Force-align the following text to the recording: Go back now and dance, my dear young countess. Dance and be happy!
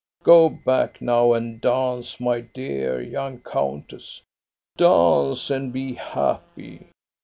Go 0.23 0.49
back 0.49 0.99
now 0.99 1.33
and 1.33 1.61
dance, 1.61 2.19
my 2.19 2.39
dear 2.41 2.99
young 3.03 3.37
countess. 3.41 4.23
Dance 4.75 5.51
and 5.51 5.71
be 5.71 5.93
happy! 5.93 6.87